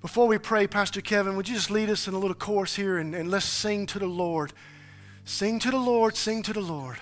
[0.02, 2.96] Before we pray, Pastor Kevin, would you just lead us in a little chorus here
[2.96, 4.54] and, and let's sing to the Lord?
[5.26, 6.96] Sing to the Lord, sing to the Lord.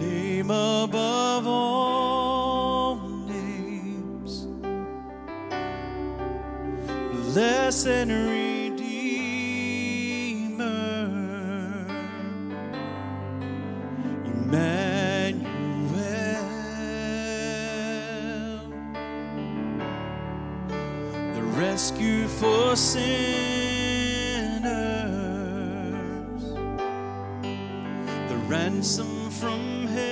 [0.00, 1.73] name above all.
[7.66, 8.76] And Redeemer,
[14.26, 15.40] Emmanuel,
[21.34, 23.02] the rescue for sinners,
[28.28, 30.10] the ransom from heaven,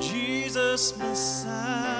[0.00, 1.93] Jesus Messiah.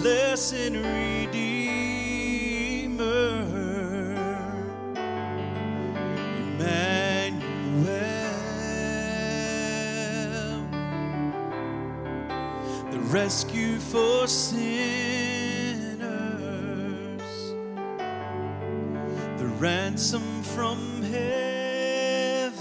[0.00, 1.88] Blessed Redeemer.
[9.48, 10.68] Emmanuel,
[12.92, 14.78] the rescue for sinners,
[19.38, 22.54] the ransom from heaven,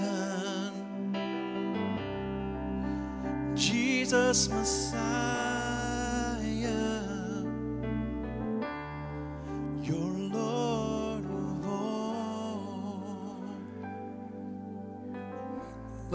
[3.55, 5.26] Jesus Messiah,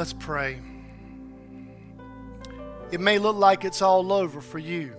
[0.03, 0.59] Let's pray.
[2.91, 4.97] It may look like it's all over for you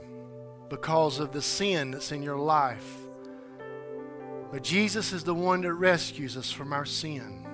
[0.70, 2.90] because of the sin that's in your life.
[4.50, 7.46] But Jesus is the one that rescues us from our sin.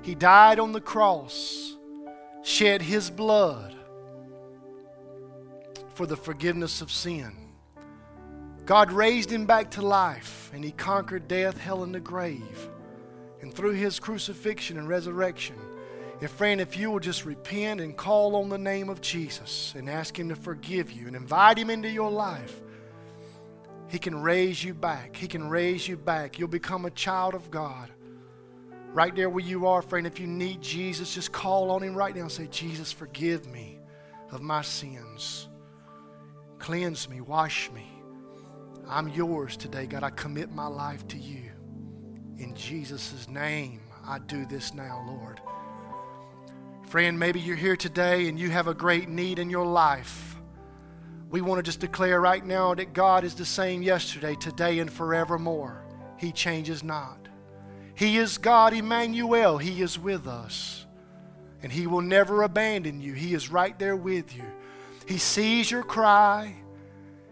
[0.00, 1.76] He died on the cross,
[2.42, 3.76] shed his blood
[5.92, 7.36] for the forgiveness of sin.
[8.64, 12.70] God raised him back to life, and he conquered death, hell, and the grave.
[13.42, 15.56] And through his crucifixion and resurrection,
[16.20, 19.88] if friend, if you will just repent and call on the name of Jesus and
[19.88, 22.62] ask him to forgive you and invite him into your life,
[23.88, 25.14] he can raise you back.
[25.14, 26.38] He can raise you back.
[26.38, 27.90] You'll become a child of God.
[28.92, 32.14] Right there where you are, friend, if you need Jesus, just call on him right
[32.14, 33.78] now and say, Jesus, forgive me
[34.32, 35.48] of my sins.
[36.58, 37.86] Cleanse me, wash me.
[38.88, 40.02] I'm yours today, God.
[40.02, 41.50] I commit my life to you.
[42.38, 45.40] In Jesus' name, I do this now, Lord.
[46.86, 50.36] Friend, maybe you're here today and you have a great need in your life.
[51.30, 54.90] We want to just declare right now that God is the same yesterday, today, and
[54.90, 55.84] forevermore.
[56.16, 57.18] He changes not.
[57.96, 59.58] He is God, Emmanuel.
[59.58, 60.86] He is with us.
[61.60, 63.14] And He will never abandon you.
[63.14, 64.44] He is right there with you.
[65.08, 66.54] He sees your cry,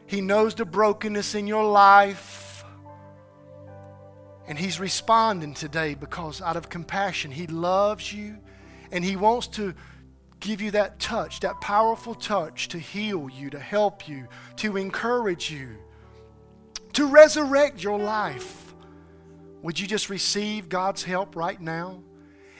[0.06, 2.64] He knows the brokenness in your life.
[4.48, 8.38] And He's responding today because out of compassion, He loves you
[8.94, 9.74] and He wants to
[10.40, 15.50] give you that touch, that powerful touch to heal you, to help you, to encourage
[15.50, 15.68] you,
[16.92, 18.72] to resurrect your life.
[19.62, 22.02] Would you just receive God's help right now?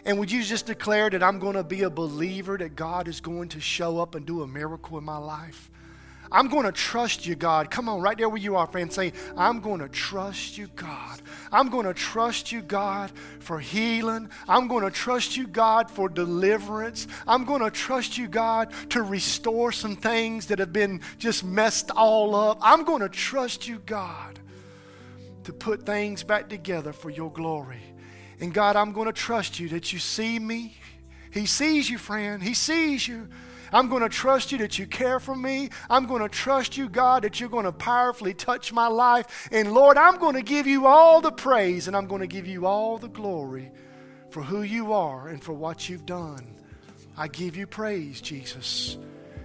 [0.05, 3.21] And would you just declare that I'm going to be a believer that God is
[3.21, 5.71] going to show up and do a miracle in my life?
[6.35, 7.71] I'm going to trust you, God.
[7.71, 8.93] Come on, right there where you are, friend.
[8.93, 11.23] Say, I'm going to trust you, God.
[11.53, 14.29] I'm going to trust you, God, for healing.
[14.49, 17.07] I'm going to trust you, God, for deliverance.
[17.29, 21.93] I'm going to trust you, God, to restore some things that have been just messed
[21.93, 22.59] all up.
[22.61, 24.41] I'm going to trust you, God,
[25.45, 27.83] to put things back together for your glory.
[28.41, 30.75] And God, I'm going to trust you that you see me.
[31.31, 32.43] He sees you, friend.
[32.43, 33.29] He sees you.
[33.73, 35.71] I'm going to trust you that you care for me.
[35.89, 39.49] I'm going to trust you, God, that you're going to powerfully touch my life.
[39.51, 42.47] And Lord, I'm going to give you all the praise and I'm going to give
[42.47, 43.71] you all the glory
[44.31, 46.45] for who you are and for what you've done.
[47.17, 48.99] I give you praise, Jesus.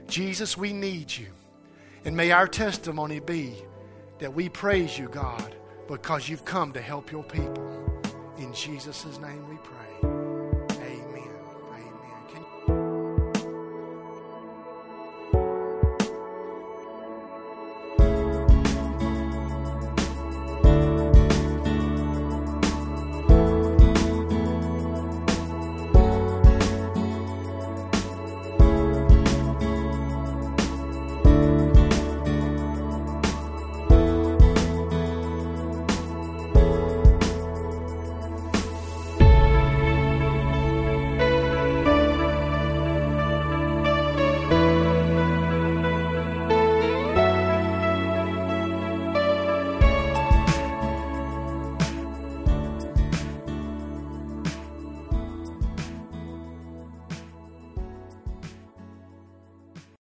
[0.07, 1.27] Jesus, we need you.
[2.05, 3.53] And may our testimony be
[4.19, 5.55] that we praise you, God,
[5.87, 8.03] because you've come to help your people.
[8.37, 9.88] In Jesus' name we pray.